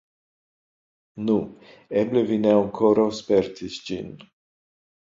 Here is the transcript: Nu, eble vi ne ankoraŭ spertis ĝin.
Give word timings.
Nu, 1.27 1.35
eble 2.05 2.25
vi 2.33 2.41
ne 2.47 2.57
ankoraŭ 2.63 3.07
spertis 3.21 3.79
ĝin. 3.91 4.15